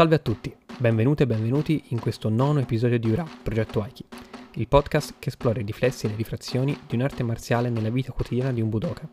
[0.00, 4.06] Salve a tutti, benvenute e benvenuti in questo nono episodio di URA, Progetto Aiki,
[4.54, 8.50] il podcast che esplora i riflessi e le rifrazioni di un'arte marziale nella vita quotidiana
[8.50, 9.06] di un budoka.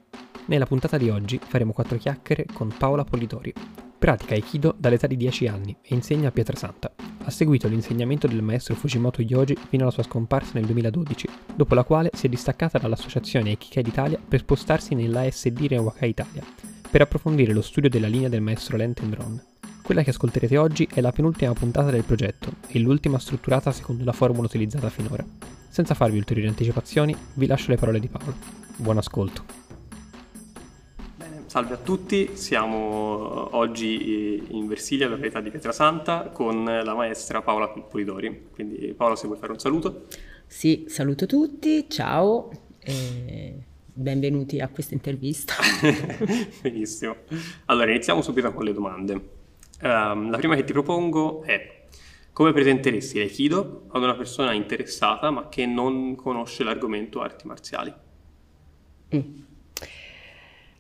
[0.46, 3.54] Nella puntata di oggi faremo quattro chiacchiere con Paola Politori.
[4.00, 6.94] Pratica Aikido dall'età di 10 anni e insegna a Pietrasanta.
[7.22, 11.84] Ha seguito l'insegnamento del maestro Fujimoto Yoji fino alla sua scomparsa nel 2012, dopo la
[11.84, 16.46] quale si è distaccata dall'associazione Aikikai d'Italia per spostarsi nell'ASD Rewakai Italia,
[16.90, 19.56] per approfondire lo studio della linea del maestro Len Tendron.
[19.88, 24.12] Quella che ascolterete oggi è la penultima puntata del progetto e l'ultima strutturata secondo la
[24.12, 25.26] formula utilizzata finora.
[25.70, 28.36] Senza farvi ulteriori anticipazioni, vi lascio le parole di Paolo.
[28.76, 29.46] Buon ascolto.
[31.16, 37.42] Bene, salve a tutti, siamo oggi in Versilia, alla località di Pietrasanta, con la maestra
[37.42, 38.48] Paola Polidori.
[38.52, 40.08] Quindi Paola, se vuoi fare un saluto.
[40.48, 42.52] Sì, saluto tutti, ciao.
[42.80, 43.56] E
[43.94, 45.54] benvenuti a questa intervista.
[46.62, 47.16] Benissimo.
[47.68, 49.37] Allora, iniziamo subito con le domande.
[49.82, 51.84] Um, la prima che ti propongo è
[52.32, 57.94] come presenteresti l'Aikido ad una persona interessata ma che non conosce l'argomento arti marziali?
[59.16, 59.46] Mm.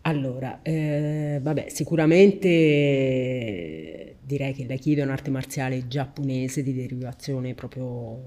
[0.02, 2.38] Allora, eh, vabbè, sicuramente
[4.22, 8.22] direi che l'Aikido è un'arte marziale giapponese di derivazione proprio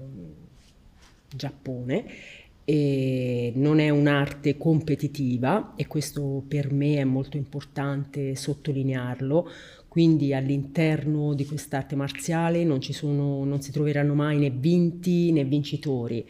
[1.33, 2.05] Giappone
[2.63, 9.49] e non è un'arte competitiva e questo per me è molto importante sottolinearlo
[9.91, 16.25] quindi all'interno di quest'arte marziale non, sono, non si troveranno mai né vinti né vincitori.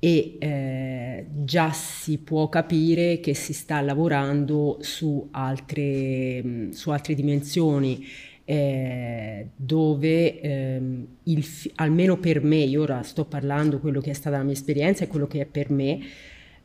[0.00, 8.04] E eh, già si può capire che si sta lavorando su altre, su altre dimensioni
[8.44, 14.38] eh, dove ehm, il, almeno per me, io ora sto parlando quello che è stata
[14.38, 16.00] la mia esperienza e quello che è per me,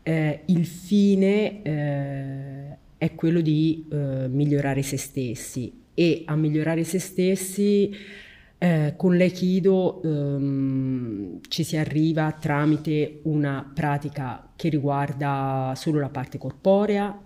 [0.02, 7.00] eh, il fine eh, è quello di eh, migliorare se stessi e a migliorare se
[7.00, 7.96] stessi
[8.64, 16.38] eh, con l'aikido ehm, ci si arriva tramite una pratica che riguarda solo la parte
[16.38, 17.20] corporea,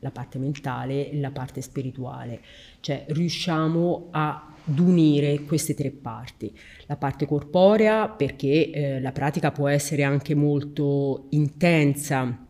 [0.00, 2.40] la parte mentale e la parte spirituale,
[2.80, 6.52] cioè riusciamo ad unire queste tre parti.
[6.86, 12.44] La parte corporea perché eh, la pratica può essere anche molto intensa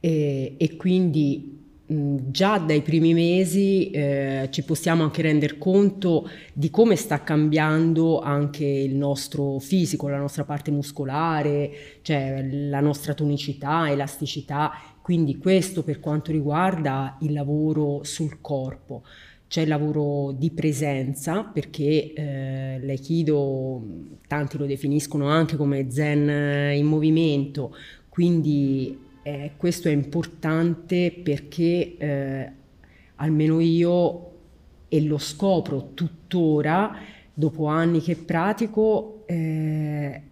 [0.00, 1.61] e, e quindi
[2.30, 8.64] già dai primi mesi eh, ci possiamo anche rendere conto di come sta cambiando anche
[8.64, 11.70] il nostro fisico, la nostra parte muscolare,
[12.02, 19.02] cioè la nostra tonicità, elasticità, quindi questo per quanto riguarda il lavoro sul corpo.
[19.48, 23.82] C'è il lavoro di presenza perché eh, l'aikido
[24.26, 27.74] tanti lo definiscono anche come zen in movimento,
[28.08, 32.52] quindi eh, questo è importante perché eh,
[33.16, 34.30] almeno io,
[34.88, 36.96] e lo scopro tuttora,
[37.32, 40.22] dopo anni che pratico, eh,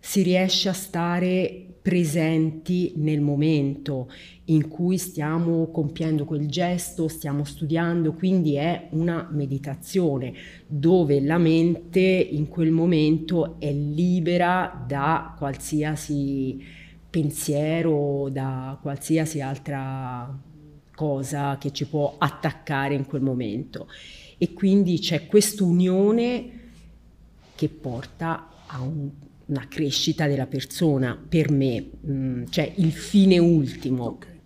[0.00, 4.10] si riesce a stare presenti nel momento
[4.50, 10.32] in cui stiamo compiendo quel gesto, stiamo studiando, quindi è una meditazione
[10.66, 16.62] dove la mente in quel momento è libera da qualsiasi
[17.10, 20.46] pensiero, da qualsiasi altra
[20.94, 23.86] cosa che ci può attaccare in quel momento.
[24.38, 26.50] E quindi c'è quest'unione
[27.54, 29.10] che porta a un
[29.48, 34.08] una crescita della persona per me, mh, mm, cioè il fine ultimo.
[34.08, 34.37] Okay.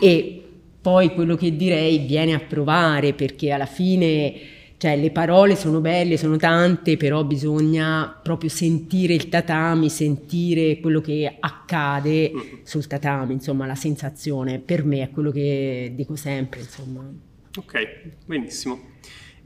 [0.00, 0.42] E
[0.80, 4.34] poi quello che direi viene a provare perché alla fine
[4.82, 11.00] cioè, le parole sono belle, sono tante, però bisogna proprio sentire il tatami, sentire quello
[11.00, 12.32] che accade
[12.64, 16.62] sul tatami, insomma la sensazione per me è quello che dico sempre.
[16.62, 17.08] Insomma.
[17.56, 18.80] Ok, benissimo.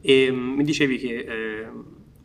[0.00, 1.66] E mm, mi dicevi che eh,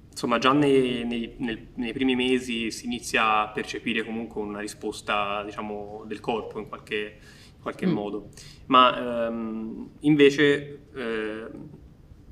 [0.10, 5.44] insomma già nei, nei, nel, nei, primi mesi si inizia a percepire comunque una risposta
[5.44, 7.18] diciamo, del corpo in qualche,
[7.62, 7.92] qualche mm.
[7.92, 8.30] modo,
[8.68, 11.46] ma ehm, invece eh,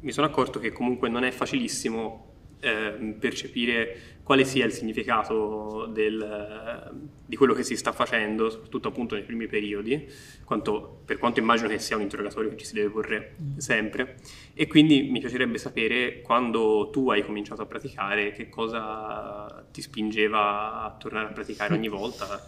[0.01, 2.29] mi sono accorto che comunque non è facilissimo
[2.61, 9.15] eh, percepire quale sia il significato del, di quello che si sta facendo, soprattutto appunto
[9.15, 10.07] nei primi periodi,
[10.43, 13.57] quanto, per quanto immagino che sia un interrogatorio che ci si deve porre mm.
[13.57, 14.17] sempre.
[14.53, 20.83] E quindi mi piacerebbe sapere quando tu hai cominciato a praticare, che cosa ti spingeva
[20.83, 22.45] a tornare a praticare ogni volta.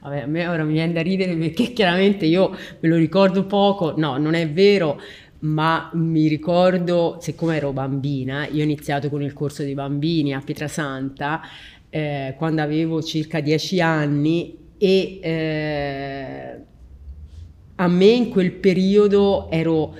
[0.00, 2.50] Vabbè, a me ora mi viene da ridere perché chiaramente io
[2.80, 5.00] me lo ricordo poco, no, non è vero
[5.38, 10.40] ma mi ricordo, siccome ero bambina, io ho iniziato con il corso dei bambini a
[10.40, 11.42] Pietrasanta
[11.90, 16.60] eh, quando avevo circa dieci anni e eh,
[17.76, 19.94] a me in quel periodo ero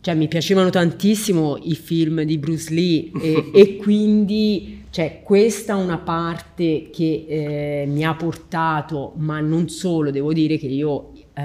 [0.00, 5.82] cioè mi piacevano tantissimo i film di Bruce Lee e, e quindi cioè, questa è
[5.82, 11.40] una parte che eh, mi ha portato, ma non solo, devo dire che io eh,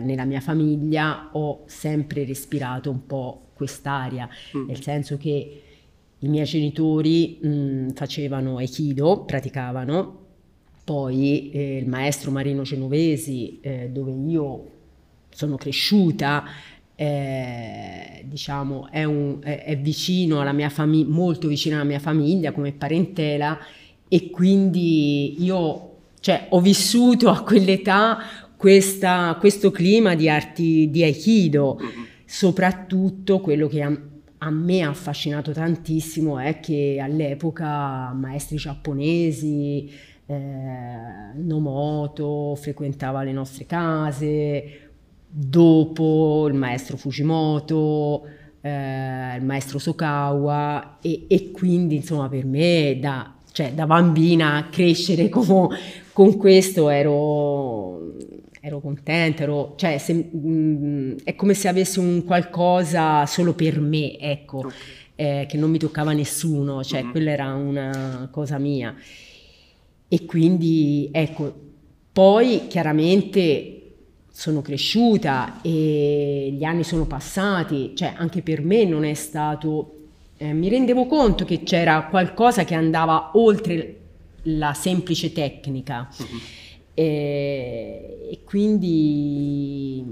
[0.00, 4.26] nella mia famiglia ho sempre respirato un po' quest'aria,
[4.56, 4.68] mm.
[4.68, 5.62] nel senso che
[6.18, 10.20] i miei genitori mh, mm, facevano aikido, praticavano,
[10.82, 14.70] poi eh, il maestro Marino Genovesi, eh, dove io
[15.28, 16.42] sono cresciuta,
[17.00, 22.50] eh, diciamo, è, un, è, è, vicino alla mia famiglia, molto vicino alla mia famiglia
[22.50, 23.56] come parentela
[24.08, 28.18] e quindi io cioè, ho vissuto a quell'età
[28.56, 32.02] questa, questo clima di arti di Aikido, mm-hmm.
[32.24, 33.96] soprattutto quello che a,
[34.38, 39.88] a me ha affascinato tantissimo è che all'epoca maestri giapponesi,
[40.26, 40.36] eh,
[41.36, 44.87] Nomoto frequentava le nostre case,
[45.40, 48.24] dopo il maestro Fujimoto,
[48.60, 55.28] eh, il maestro Sokawa e, e, quindi insomma per me da, cioè, da bambina crescere
[55.30, 55.68] con,
[56.12, 58.16] con questo ero,
[58.60, 63.78] ero contenta, ero, cioè, se, mh, mm, è come se avessi un qualcosa solo per
[63.78, 64.72] me, ecco, okay.
[65.14, 67.10] eh, che non mi toccava nessuno, cioè mm-hmm.
[67.12, 68.92] quella era una cosa mia.
[70.08, 71.54] E quindi ecco,
[72.12, 73.77] poi chiaramente
[74.38, 79.94] sono cresciuta e gli anni sono passati, cioè anche per me non è stato...
[80.36, 83.96] Eh, mi rendevo conto che c'era qualcosa che andava oltre
[84.42, 86.24] la semplice tecnica uh-huh.
[86.94, 90.04] e, e, quindi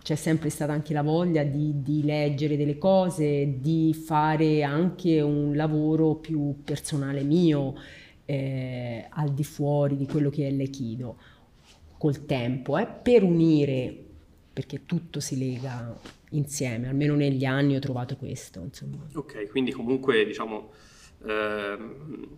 [0.00, 5.56] c'è sempre stata anche la voglia di, di, leggere delle cose, di fare anche un
[5.56, 7.74] lavoro più personale mio
[8.24, 11.16] eh, al di fuori di quello che è l'Echido
[12.00, 13.94] col tempo, eh, per unire,
[14.54, 15.94] perché tutto si lega
[16.30, 18.60] insieme, almeno negli anni ho trovato questo.
[18.60, 19.06] Insomma.
[19.12, 20.70] Ok, quindi comunque diciamo
[21.26, 22.28] ehm,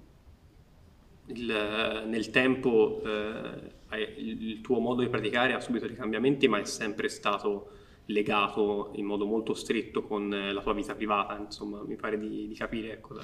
[1.27, 6.65] il, nel tempo eh, il tuo modo di praticare ha subito dei cambiamenti, ma è
[6.65, 7.71] sempre stato
[8.07, 12.55] legato in modo molto stretto con la tua vita privata, insomma, mi pare di, di
[12.57, 12.95] capire.
[12.95, 13.15] Ecco,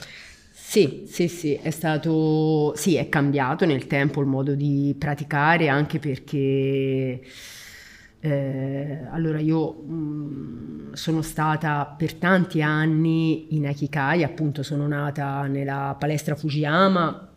[0.61, 5.99] sì, sì, sì, è stato, sì, è cambiato nel tempo il modo di praticare anche
[5.99, 7.23] perché
[8.21, 15.47] eh, allora io mh, mm, sono stata per tanti anni in Aikikai, appunto sono nata
[15.47, 17.29] nella palestra Fujiyama,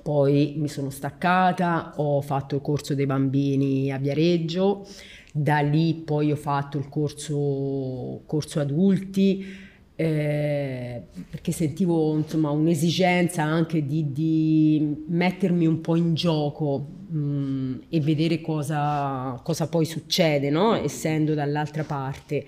[0.00, 4.86] poi mi sono staccata, ho fatto il corso dei bambini a Viareggio,
[5.32, 13.86] da lì poi ho fatto il corso, corso adulti, eh, perché sentivo insomma un'esigenza anche
[13.86, 20.50] di, di, mettermi un po' in gioco mh, mm, e vedere cosa, cosa poi succede,
[20.50, 20.74] no?
[20.74, 22.44] essendo dall'altra parte.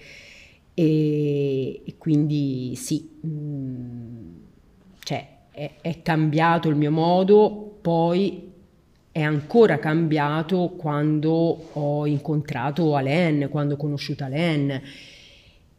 [0.74, 4.34] E, e quindi sì, mh, mm,
[4.98, 8.52] cioè, è, è cambiato il mio modo, poi
[9.12, 11.30] è ancora cambiato quando
[11.72, 14.82] ho incontrato Alain, quando ho conosciuto Alain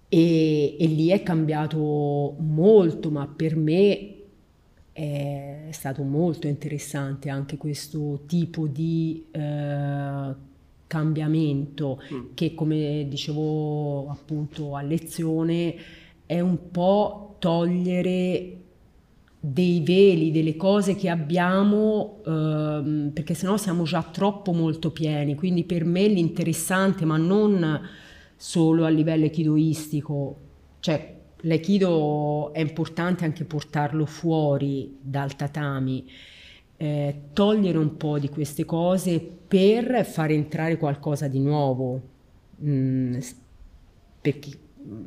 [0.09, 4.13] e, e lì è cambiato molto, ma per me
[4.93, 10.33] è stato molto interessante anche questo tipo di eh,
[10.87, 12.19] cambiamento mm.
[12.33, 15.75] che come dicevo appunto a lezione
[16.25, 18.55] è un po' togliere
[19.39, 25.35] dei veli, delle cose che abbiamo, ehm, perché sennò siamo già troppo molto pieni.
[25.35, 27.81] Quindi per me l'interessante, ma non
[28.37, 30.37] solo a livello echidoistico,
[30.79, 36.05] cioè l'aikido è importante anche portarlo fuori dal tatami,
[36.77, 42.01] eh, togliere un po' di queste cose per far entrare qualcosa di nuovo,
[42.63, 43.17] mm,
[44.21, 44.49] perché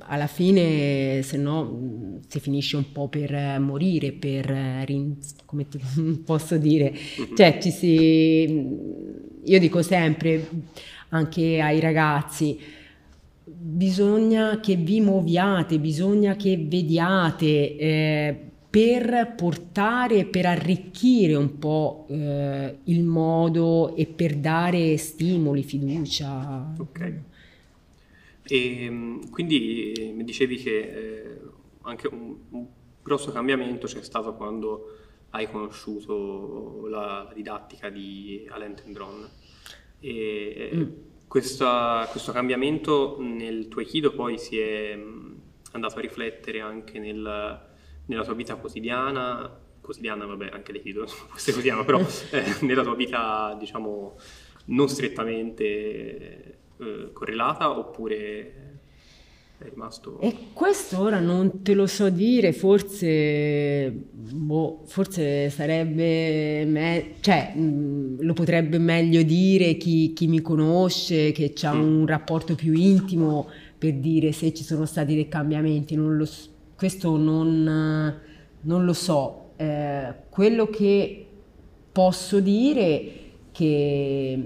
[0.01, 4.85] alla fine se no mm, si finisce un po' per morire, per,
[5.47, 5.79] come ti
[6.25, 6.93] posso dire,
[7.37, 8.67] cioè ci si,
[9.45, 10.49] io dico sempre
[11.11, 12.59] anche ai ragazzi,
[13.57, 22.79] bisogna che vi muoviate, bisogna che vediate eh, per portare, per arricchire un po' eh,
[22.85, 26.75] il modo e per dare stimoli, fiducia.
[26.79, 27.21] Ok.
[28.45, 31.41] E ehm, quindi mi dicevi che eh,
[31.83, 32.67] anche un, un,
[33.03, 34.97] grosso cambiamento c'è stato quando
[35.31, 39.29] hai conosciuto la, la didattica di Alain Tendron.
[40.01, 45.35] E, mm questa, questo cambiamento nel tuo Aikido poi si è mm,
[45.71, 47.61] andato a riflettere anche nel,
[48.07, 49.49] nella tua vita quotidiana,
[49.81, 52.01] quotidiana vabbè anche l'Aikido questo è quotidiano, però
[52.33, 54.17] eh, nella tua vita diciamo
[54.67, 58.70] non strettamente eh, correlata oppure...
[59.61, 60.19] è rimasto...
[60.21, 68.23] E questo ora non te lo so dire, forse, boh, forse sarebbe, me- cioè mh,
[68.23, 72.01] lo potrebbe meglio dire chi, chi mi conosce, che ha mm.
[72.01, 76.27] un rapporto più intimo per dire se ci sono stati dei cambiamenti, non lo,
[76.75, 78.19] questo non,
[78.63, 79.51] non lo so.
[79.57, 81.27] Eh, quello che
[81.93, 83.13] posso dire
[83.53, 84.39] che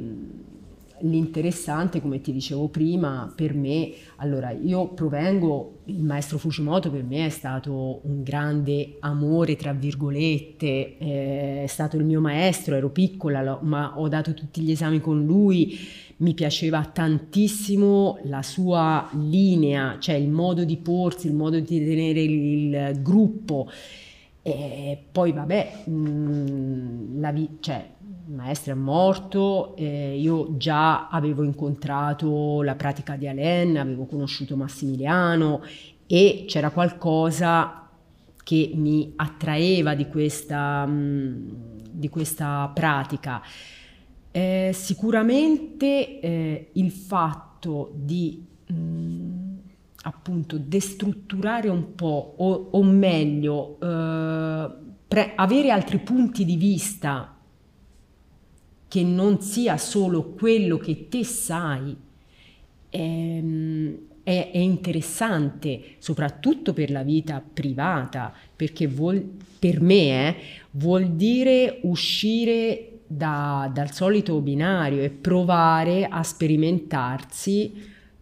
[1.05, 7.27] l'interessante, come ti dicevo prima, per me, allora io provengo, il maestro Fujimoto per me
[7.27, 13.99] è stato un grande amore, tra virgolette, è stato il mio maestro, ero piccola, ma
[13.99, 15.79] ho dato tutti gli esami con lui,
[16.19, 22.21] mi piaceva tantissimo la sua linea, cioè il modo di porsi, il modo di tenere
[22.21, 23.69] il gruppo.
[24.47, 27.93] E poi vabbè, mh, la vi- cioè,
[28.27, 34.57] il maestro è morto, eh, io già avevo incontrato la pratica di Alain, avevo conosciuto
[34.57, 35.63] Massimiliano
[36.07, 37.89] e c'era qualcosa
[38.43, 41.53] che mi attraeva di questa, mh,
[41.91, 43.43] di questa pratica.
[44.31, 49.55] Eh, sicuramente eh, il fatto di mh,
[50.03, 54.71] appunto destrutturare un po' o, o meglio eh,
[55.07, 57.34] pre- avere altri punti di vista
[58.95, 61.97] che non sia solo quello che te sai,
[62.91, 69.21] ehm, è, è, interessante, soprattutto per la vita privata, perché vuol,
[69.59, 70.37] per me eh,
[70.71, 77.73] vuol dire uscire da, dal solito binario e provare a sperimentarsi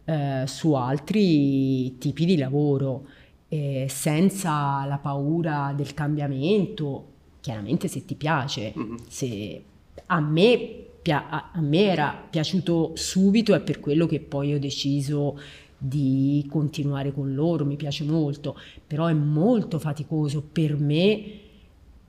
[0.06, 3.08] eh, su altri tipi di lavoro,
[3.48, 7.08] eh, senza la paura del cambiamento,
[7.42, 8.96] chiaramente se ti piace, mm-hmm.
[9.06, 9.64] se
[10.06, 15.38] a me, a me era piaciuto subito e per quello che poi ho deciso
[15.85, 18.56] di continuare con loro, mi piace molto,
[18.87, 21.25] però è molto faticoso per me,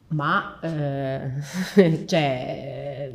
[0.10, 3.12] ma eh, cioè,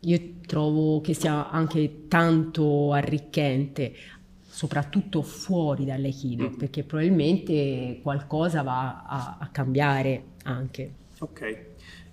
[0.00, 3.92] io trovo che sia anche tanto arricchente,
[4.48, 6.54] soprattutto fuori dall'Aikido, mm.
[6.54, 10.94] perché probabilmente qualcosa va a, a cambiare anche.
[11.18, 11.69] Ok.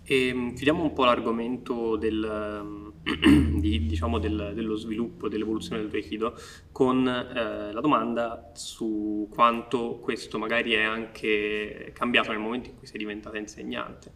[0.09, 2.93] E ehm, chiudiamo un po' l'argomento del,
[3.59, 6.33] di, diciamo del, dello sviluppo, dell'evoluzione del Aikido
[6.71, 12.87] con eh, la domanda su quanto questo magari è anche cambiato nel momento in cui
[12.87, 14.11] sei diventata insegnante.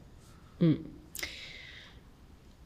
[0.64, 0.76] Mm.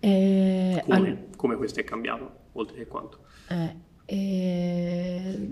[0.02, 1.36] Eh, come, all...
[1.36, 3.26] come, questo è cambiato, oltre che quanto?
[3.50, 5.50] Eh, eh,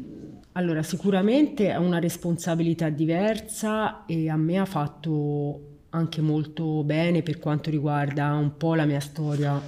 [0.52, 7.40] allora, sicuramente è una responsabilità diversa e a me ha fatto anche molto bene per
[7.40, 9.62] quanto riguarda un po' la mia storia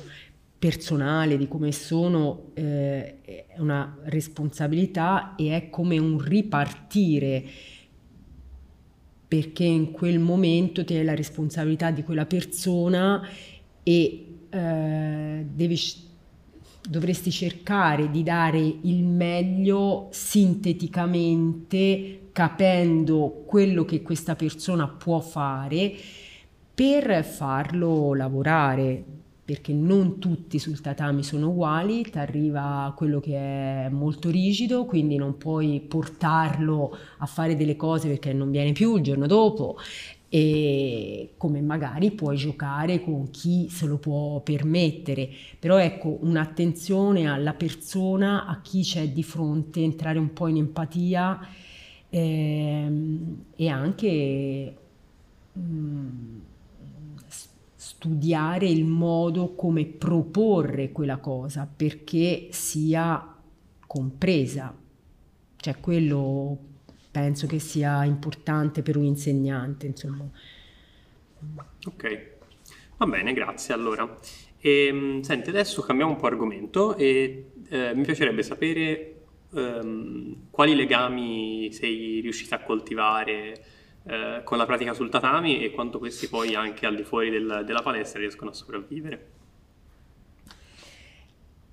[0.58, 7.44] personale, di come sono, eh, è una responsabilità e è come un ripartire
[9.28, 13.28] perché in quel momento ti hai la responsabilità di quella persona
[13.84, 15.80] e eh, devi,
[16.88, 25.94] dovresti cercare di dare il meglio sinteticamente capendo quello che questa persona può fare
[26.74, 29.04] per farlo lavorare
[29.46, 35.18] perché non tutti sul tatami sono uguali, ti arriva quello che è molto rigido, quindi
[35.18, 39.78] non puoi portarlo a fare delle cose perché non viene più il giorno dopo
[40.36, 47.54] e come magari puoi giocare con chi se lo può permettere, però ecco un'attenzione alla
[47.54, 51.40] persona, a chi c'è di fronte, entrare un po' in empatia
[52.10, 54.78] ehm, e anche
[55.54, 56.10] mh,
[57.74, 63.38] studiare il modo come proporre quella cosa perché sia
[63.88, 64.76] compresa,
[65.56, 66.74] cioè quello
[67.16, 70.30] penso che sia importante per un insegnante, insomma.
[71.86, 72.32] Ok,
[72.98, 74.18] va bene, grazie allora.
[74.60, 79.22] E, ehm, senti, adesso cambiamo un po' argomento e eh, mi piacerebbe sapere
[79.54, 83.64] ehm, quali legami sei riuscita a coltivare
[84.04, 87.64] eh, con la pratica sul tatami e quanto questi poi anche al di fuori del,
[87.66, 89.35] della palestra riescono a sopravvivere.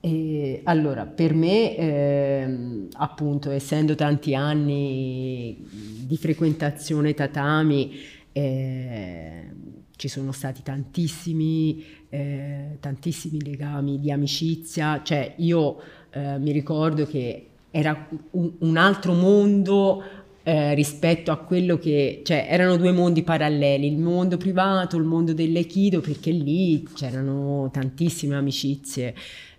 [0.05, 5.65] E, allora, per me, eh, appunto, essendo tanti anni
[6.05, 7.93] di frequentazione tatami,
[8.33, 9.47] eh,
[9.95, 15.81] ci sono stati tantissimi, eh, tantissimi legami di amicizia, cioè io
[16.11, 20.03] eh, mi ricordo che era un, un altro mondo
[20.43, 25.33] eh, rispetto a quello che, cioè erano due mondi paralleli, il mondo privato, il mondo
[25.33, 29.15] dell'Echido, perché lì c'erano tantissime amicizie.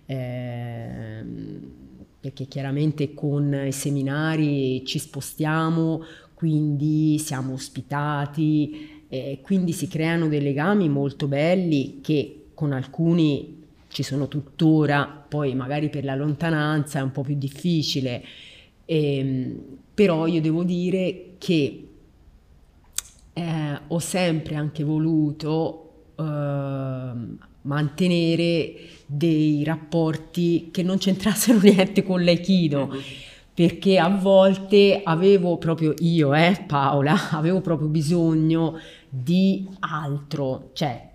[0.06, 1.24] Eh,
[2.20, 10.40] perché chiaramente con i seminari ci spostiamo, quindi siamo ospitati, eh, quindi si creano dei
[10.40, 17.02] legami molto belli che con alcuni ci sono tuttora, poi magari per la lontananza è
[17.02, 18.24] un po' più difficile,
[18.86, 19.56] eh,
[19.92, 21.88] però io devo dire che
[23.34, 28.74] eh, ho sempre anche voluto eh, mantenere
[29.06, 32.86] dei rapporti che non c'entrassero niente con l'aikido.
[32.86, 38.76] Mm-hmm perché a volte avevo proprio io, eh, Paola, avevo proprio bisogno
[39.08, 41.10] di altro, cioè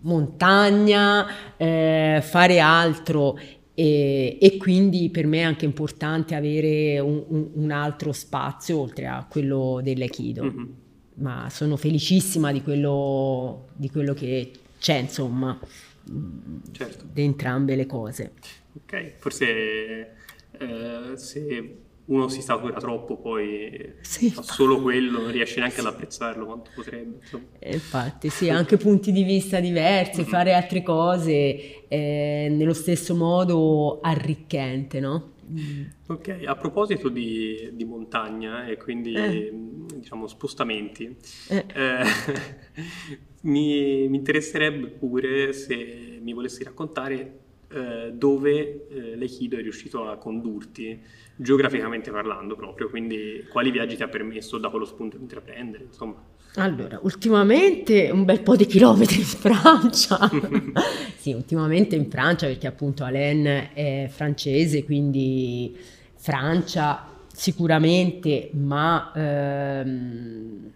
[0.00, 3.38] montagna, eh, fare altro
[3.72, 9.06] e, e, quindi per me è anche importante avere un, un, un altro spazio oltre
[9.06, 10.42] a quello dell'Aikido.
[10.42, 10.64] Mm-hmm.
[11.16, 15.56] Ma sono felicissima di quello, di quello che c'è, insomma,
[16.72, 17.04] certo.
[17.10, 18.32] di entrambe le cose.
[18.74, 20.16] Ok, forse
[20.58, 25.86] eh, se uno si satura troppo, poi sì, fa solo quello, non riesce neanche ad
[25.86, 27.20] apprezzarlo quanto potrebbe.
[27.58, 30.28] Eh, infatti, sì, anche punti di vista diversi, mm-hmm.
[30.28, 35.32] fare altre cose eh, nello stesso modo arricchente, no?
[36.08, 39.52] Ok, a proposito di, di montagna e quindi eh.
[39.94, 41.16] diciamo spostamenti,
[41.48, 41.64] eh.
[43.44, 50.16] Mi, mi, interesserebbe pure se mi volessi raccontare eh, dove eh, l'Aikido è riuscito a
[50.16, 51.00] condurti
[51.36, 56.22] geograficamente parlando proprio, quindi quali viaggi ti ha permesso da quello spunto di intraprendere, insomma.
[56.56, 60.30] Allora, ultimamente un bel po' di chilometri in Francia.
[61.16, 65.76] sì, ultimamente in Francia perché appunto Alain è francese, quindi
[66.14, 70.72] Francia sicuramente, ma ehm,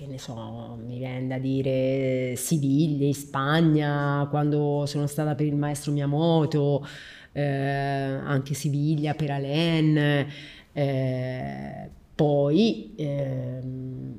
[0.00, 5.56] che ne so, mi viene da dire Siviglia, in Spagna, quando sono stata per il
[5.56, 6.86] maestro Miyamoto,
[7.32, 10.26] eh, anche Siviglia per Alain,
[10.72, 13.60] eh, poi eh,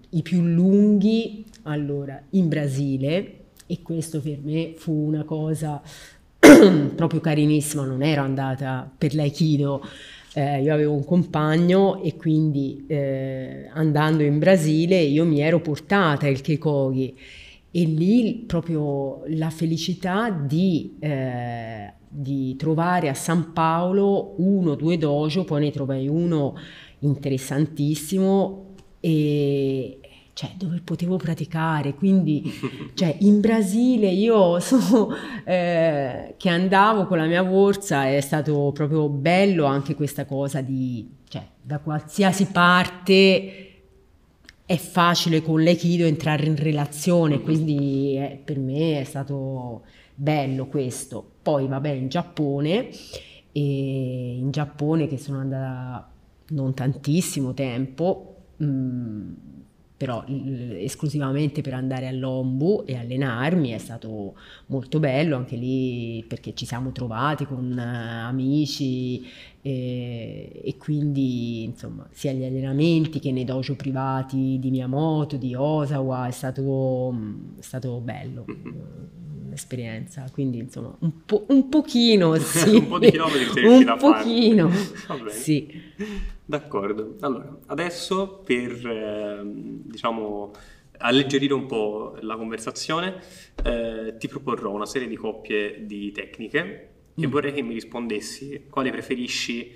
[0.10, 5.82] i più lunghi, allora, in Brasile, e questo per me fu una cosa
[6.96, 9.84] proprio carinissima, non ero andata per l'aikido,
[10.34, 16.28] eh, io avevo un compagno e quindi eh, andando in Brasile io mi ero portata
[16.28, 17.16] il Kekogi
[17.72, 24.98] e lì proprio la felicità di, eh, di trovare a San Paolo uno o due
[24.98, 26.56] dojo, poi ne trovai uno
[27.00, 30.00] interessantissimo e,
[30.42, 31.94] cioè, dove potevo praticare.
[31.94, 32.52] Quindi,
[32.96, 35.10] cioè, in Brasile io so,
[35.46, 41.08] eh, che andavo con la mia borsa, è stato proprio bello anche questa cosa di,
[41.28, 43.68] cioè, da qualsiasi parte
[44.66, 49.84] è facile con l'Aikido entrare in relazione, quindi eh, per me è stato
[50.16, 51.24] bello questo.
[51.44, 52.90] Poi, vabbè, in Giappone,
[53.52, 56.10] e in Giappone che sono andata
[56.48, 59.34] non tantissimo tempo, mh, mm,
[60.02, 64.34] però esclusivamente per andare all'Ombu e allenarmi è stato
[64.66, 69.24] molto bello anche lì perché ci siamo trovati con uh, amici
[69.62, 76.26] e, e, quindi insomma sia gli allenamenti che nei dojo privati di Miyamoto, di Osawa
[76.26, 77.14] è stato,
[77.60, 78.46] è stato bello
[79.52, 80.28] l'esperienza.
[80.34, 82.74] Quindi insomma un, po- un pochino sì.
[82.74, 84.72] un po' di chilometri un pochino.
[85.30, 85.70] Sì
[86.52, 87.16] D'accordo.
[87.22, 90.52] Allora, adesso per eh, diciamo
[90.98, 93.22] alleggerire un po' la conversazione,
[93.64, 97.24] eh, ti proporrò una serie di coppie di tecniche mm.
[97.24, 99.72] e vorrei che mi rispondessi quali preferisci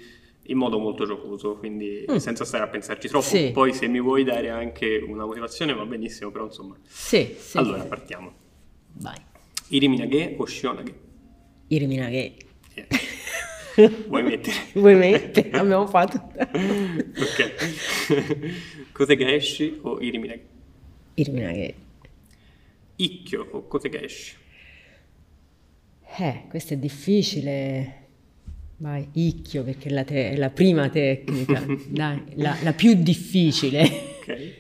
[0.48, 2.18] in modo molto giocoso, quindi mm.
[2.18, 3.24] senza stare a pensarci troppo.
[3.24, 3.52] Sì.
[3.54, 6.76] Poi se mi vuoi dare anche una motivazione va benissimo, però insomma.
[6.86, 7.58] Sì, sì.
[7.58, 8.34] Allora, partiamo.
[8.96, 9.16] Vai.
[9.70, 10.94] Iriminage o Shionage?
[11.68, 12.36] Iriminage.
[12.74, 12.88] Yeah.
[14.08, 14.56] Vuoi mettere?
[14.80, 15.52] Vuoi mettere?
[15.52, 16.32] Abbiamo fatto.
[16.38, 17.52] ok.
[18.94, 20.46] Kotegaeshi o Iriminage?
[21.16, 21.76] Iriminage.
[22.96, 24.36] Ikkyo o Kotegaeshi?
[26.18, 28.04] Eh, questo è difficile.
[28.78, 33.84] Vai, Ikkyo perché è la, te- è la prima tecnica, dai, la, la, più difficile.
[34.20, 34.54] Ok.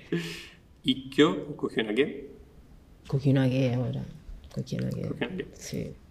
[0.82, 2.30] Ikkyo o Kokyunage?
[3.08, 4.04] Kokyunage ora.
[4.51, 5.08] Kokyunage.
[5.08, 5.47] Kokyunage.
[5.54, 6.04] Sì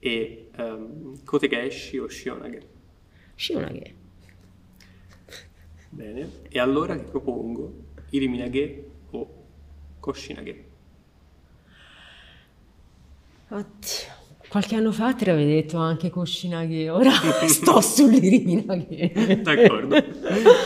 [0.00, 2.62] e um, Kotegaeshi o Shionage?
[3.34, 3.94] Shionage.
[5.90, 9.28] Bene, e allora ti propongo Iriminage o
[9.98, 10.64] Koshinage.
[13.48, 14.18] Oddio.
[14.48, 17.10] Qualche anno fa te l'avevi detto anche Koshinage, ora
[17.46, 19.42] sto sull'Iriminage.
[19.42, 19.96] D'accordo.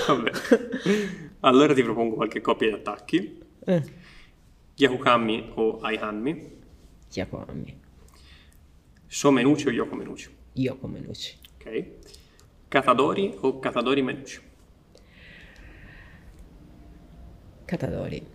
[0.07, 0.31] Vabbè.
[1.40, 3.42] Allora ti propongo qualche coppia di attacchi.
[3.64, 3.83] Eh.
[4.77, 6.51] Yakukami o Aihanmi?
[7.12, 7.83] Yakukami.
[9.14, 10.29] Shomenuchi o Yoko Menuchi?
[10.55, 11.38] Yoko Menuchi.
[11.55, 11.87] Ok.
[12.66, 14.40] Catadori o Catadori Menucci?
[17.64, 18.27] Catadori.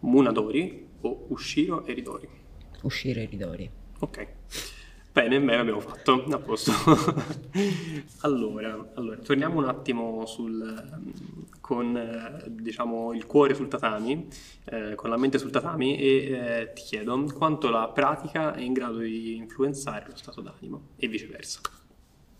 [0.00, 2.28] Munadori o Usciro e Ridori?
[2.84, 3.70] Uscire e Ridori.
[3.98, 4.28] Ok.
[5.14, 6.72] Bene, bene, abbiamo fatto, a posto.
[8.22, 11.14] allora, allora, torniamo un attimo sul,
[11.60, 14.26] con diciamo, il cuore sul tatami,
[14.64, 18.72] eh, con la mente sul tatami e eh, ti chiedo quanto la pratica è in
[18.72, 21.60] grado di influenzare lo stato d'animo e viceversa.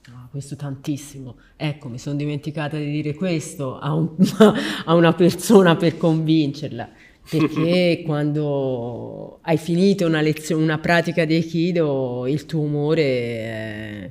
[0.08, 1.38] Ah, questo tantissimo.
[1.54, 4.16] Ecco, mi sono dimenticata di dire questo a, un,
[4.84, 6.90] a una persona per convincerla
[7.28, 14.10] perché quando hai finito una lezione, una pratica di Aikido, il tuo umore, eh,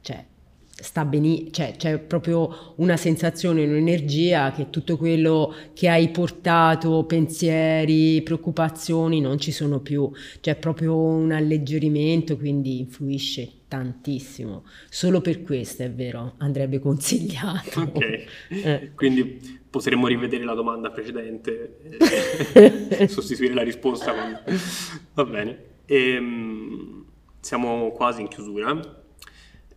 [0.00, 0.24] cioè,
[0.68, 8.20] sta benissimo, cioè, c'è proprio una sensazione, un'energia che tutto quello che hai portato, pensieri,
[8.22, 10.10] preoccupazioni, non ci sono più.
[10.40, 14.64] C'è proprio un alleggerimento, quindi influisce tantissimo.
[14.88, 17.80] Solo per questo è vero, andrebbe consigliato.
[17.80, 18.90] Ok, eh.
[18.94, 21.78] quindi potremmo rivedere la domanda precedente
[22.90, 24.54] e sostituire la risposta con...
[25.14, 25.64] Va bene.
[25.86, 27.04] E, ehm,
[27.40, 29.02] siamo quasi in chiusura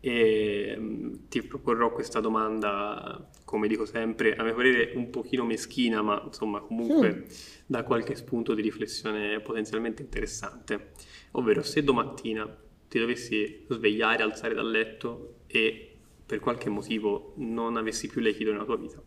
[0.02, 6.02] e ehm, ti proporrò questa domanda, come dico sempre, a mio parere un pochino meschina,
[6.02, 7.24] ma insomma comunque mm.
[7.66, 10.92] da qualche spunto di riflessione potenzialmente interessante.
[11.32, 12.46] Ovvero, se domattina
[12.90, 18.66] ti dovessi svegliare, alzare dal letto e per qualche motivo non avessi più l'aikido nella
[18.66, 19.02] tua vita,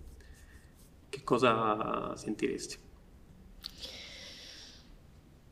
[1.08, 2.76] che cosa sentiresti?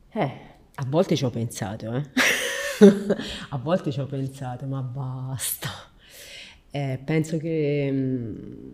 [0.09, 0.31] Eh,
[0.75, 2.03] a volte ci ho pensato, eh.
[3.49, 5.69] a volte ci ho pensato, ma basta.
[6.71, 8.73] Eh, penso che, mm,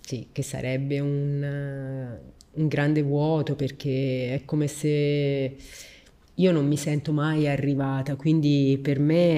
[0.00, 2.18] sì, che sarebbe un,
[2.52, 5.56] un grande vuoto perché è come se
[6.34, 9.32] io non mi sento mai arrivata, quindi per me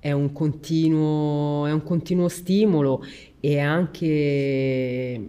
[0.00, 3.02] è, è, un, continuo, è un continuo stimolo
[3.44, 5.28] e anche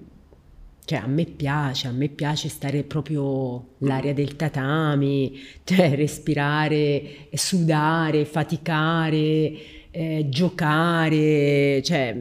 [0.86, 8.24] cioè a me piace, a me piace stare proprio l'aria del tatami, cioè respirare, sudare,
[8.24, 12.16] faticare, eh, giocare, cioè,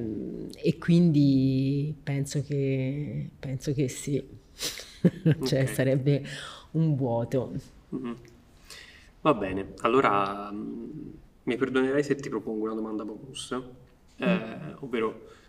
[0.57, 4.21] e quindi penso che, penso che sì,
[4.53, 5.67] cioè okay.
[5.69, 6.25] sarebbe
[6.73, 7.53] un vuoto.
[7.95, 8.13] Mm-hmm.
[9.21, 11.11] Va bene, allora mm,
[11.45, 13.57] mi perdonerai se ti propongo una domanda bonus,
[14.17, 14.73] eh, mm.
[14.81, 15.43] ovvero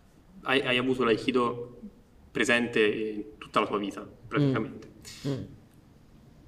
[0.46, 1.80] hai, hai avuto l'aikido
[2.32, 4.94] presente in tutta la tua vita, praticamente.
[5.28, 5.32] Mm.
[5.32, 5.44] Mm.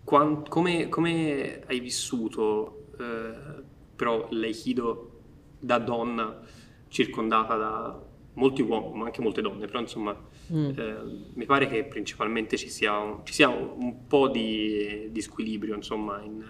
[0.04, 3.64] Quant, come, come, hai vissuto eh,
[3.96, 5.12] però l'aikido
[5.60, 6.40] da donna
[6.88, 10.16] circondata da molti uomini, ma anche molte donne, però insomma
[10.52, 10.70] mm.
[10.78, 10.98] eh,
[11.34, 15.76] mi pare che principalmente ci sia un, ci sia un, un po' di, di, squilibrio
[15.76, 16.44] insomma in,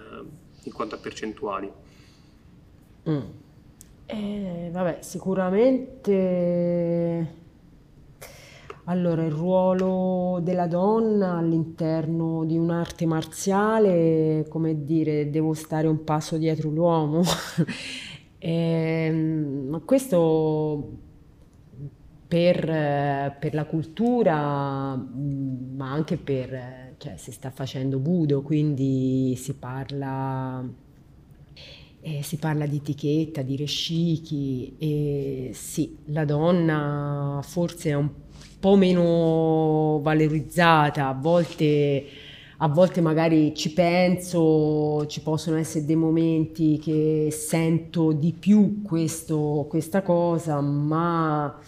[0.63, 1.71] in quanto a percentuali.
[3.09, 3.21] Mm.
[4.07, 6.65] Eh, vabbè, sicuramente
[8.89, 16.37] allora, il ruolo della donna all'interno di un'arte marziale, come dire, devo stare un passo
[16.37, 17.21] dietro l'uomo.
[18.37, 18.47] e,
[19.11, 20.89] ehm, questo
[22.29, 30.65] per, per, la cultura, ma anche per, cioè, si sta facendo budo, quindi si parla,
[32.07, 38.25] eh, si parla di etichetta, di reshiki e sì, la donna forse è un po'
[38.59, 42.05] po' meno valorizzata, a volte,
[42.57, 49.67] a volte magari ci penso, ci possono essere dei momenti che sento di più questo,
[49.69, 51.59] questa cosa, ma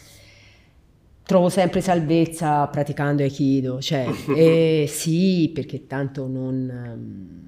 [1.24, 7.48] trovo sempre salvezza praticando Aikido, cioè, eh, sì, perché tanto non...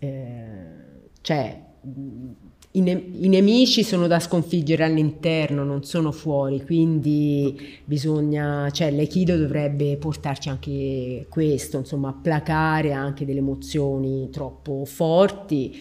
[0.00, 0.76] Eh,
[1.22, 1.66] cioè,
[2.72, 9.36] i, ne- i, nemici sono da sconfiggere all'interno, non sono fuori, quindi bisogna, cioè l'Aikido
[9.36, 15.76] dovrebbe portarci anche questo, insomma, placare anche delle emozioni troppo forti,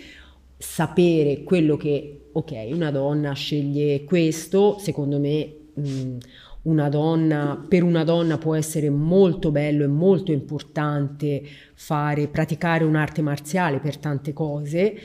[0.57, 6.17] sapere quello che, ok, una donna sceglie questo, secondo me mh,
[6.63, 11.41] una donna, per una donna può essere molto bello e molto importante
[11.75, 14.95] fare, praticare un'arte marziale per tante cose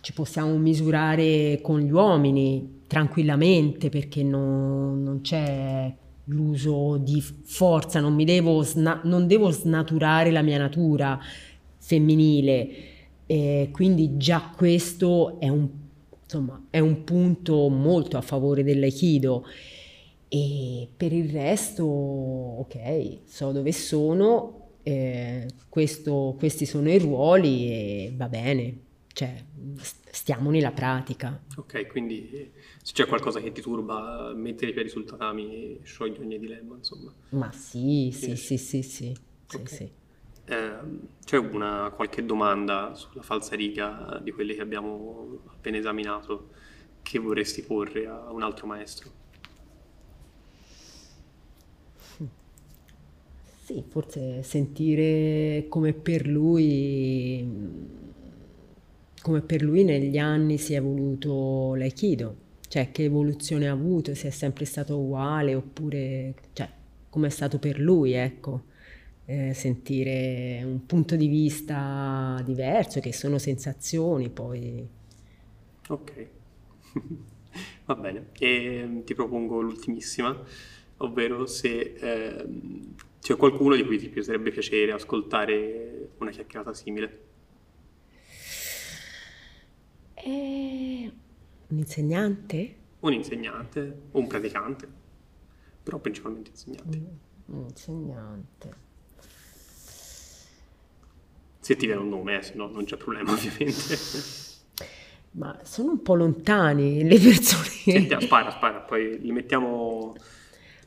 [0.00, 5.92] ci possiamo misurare con gli uomini tranquillamente perché non, non c'è
[6.26, 11.18] l'uso di forza, non, devo, sna- non devo snaturare la mia natura
[11.78, 12.68] femminile.
[13.26, 15.68] E quindi già questo è un,
[16.22, 19.44] insomma, è un punto molto a favore dell'aikido.
[20.28, 28.12] E per il resto, ok, so dove sono, eh, questo, questi sono i ruoli e
[28.16, 28.78] va bene,
[29.16, 29.42] cioè
[30.10, 31.40] stiamo nella pratica.
[31.56, 32.52] Ok, quindi
[32.82, 37.10] se c'è qualcosa che ti turba, mettere i piedi sul tatami scioglie ogni dilemma, insomma.
[37.30, 39.16] Ma sì, sì, sì, sì, sì,
[39.52, 39.68] Ok.
[39.68, 39.92] sì, sì.
[40.48, 40.78] Eh,
[41.24, 46.50] c'è una qualche domanda sulla falsariga di quelle che abbiamo appena esaminato
[47.02, 49.10] che vorresti porre a un altro maestro?
[53.64, 57.42] Sì, forse sentire come per lui,
[59.26, 62.36] come per lui negli anni si è evoluto l'Aikido,
[62.68, 66.70] cioè che evoluzione ha avuto, se è sempre stato uguale oppure, cioè,
[67.10, 68.62] come è stato per lui, ecco,
[69.28, 74.88] Eh, sentire un punto di vista diverso, che sono sensazioni, poi...
[75.88, 76.26] Ok,
[77.86, 78.28] va bene.
[78.38, 80.40] E ti propongo l'ultimissima,
[80.98, 87.25] ovvero se ehm, c'è qualcuno di cui ti piacerebbe piacere ascoltare una chiacchierata simile.
[90.26, 91.12] È
[91.68, 92.74] un insegnante?
[92.98, 94.88] Un insegnante o un praticante,
[95.84, 97.00] però principalmente insegnante.
[97.46, 98.74] Un insegnante.
[101.60, 103.96] Se ti viene un nome, eh, se no non c'è problema ovviamente.
[105.32, 107.68] Ma sono un po' lontani le persone.
[107.68, 110.16] Senti, spara, spara, poi li mettiamo...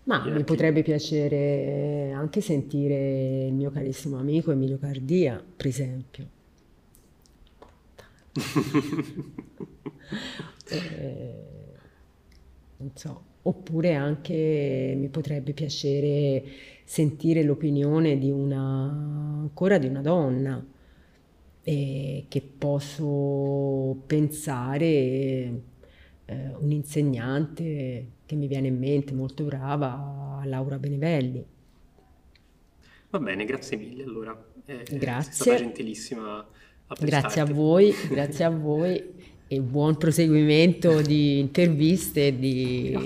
[0.04, 6.28] Ma mi potrebbe piacere anche sentire il mio carissimo amico Emilio Cardia, per esempio.
[10.72, 11.34] Eh,
[12.78, 13.24] non so.
[13.42, 16.44] Oppure anche mi potrebbe piacere
[16.84, 18.62] sentire l'opinione di una,
[19.42, 20.64] ancora di una donna,
[21.64, 24.88] e che posso pensare
[26.26, 31.46] eh, un insegnante che mi viene in mente molto brava, Laura Benevelli.
[33.10, 34.46] Va bene, grazie mille allora.
[34.66, 35.32] Eh, Grazie.
[35.34, 36.48] stata gentilissima
[36.98, 42.98] Grazie a voi, grazie a voi e buon proseguimento di interviste e di,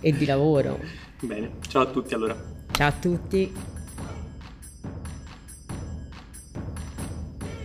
[0.00, 0.78] e di lavoro.
[1.20, 2.36] Bene, ciao a tutti allora.
[2.70, 3.52] Ciao a tutti.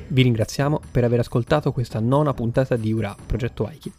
[0.08, 3.91] Vi ringraziamo per aver ascoltato questa nona puntata di URA, Progetto Aiki,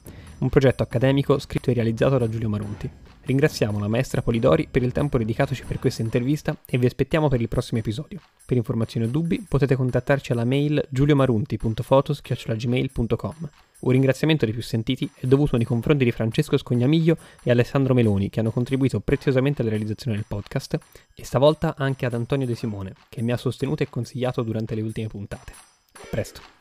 [0.45, 2.91] un progetto accademico scritto e realizzato da Giulio Marunti.
[3.23, 7.41] Ringraziamo la maestra Polidori per il tempo dedicatoci per questa intervista e vi aspettiamo per
[7.41, 8.21] il prossimo episodio.
[8.45, 13.49] Per informazioni o dubbi potete contattarci alla mail giuliomarunti.fotos.gmail.com.
[13.81, 18.29] Un ringraziamento dei più sentiti è dovuto nei confronti di Francesco Scognamiglio e Alessandro Meloni
[18.29, 20.79] che hanno contribuito preziosamente alla realizzazione del podcast
[21.15, 24.83] e stavolta anche ad Antonio De Simone che mi ha sostenuto e consigliato durante le
[24.83, 25.55] ultime puntate.
[25.95, 26.54] A presto!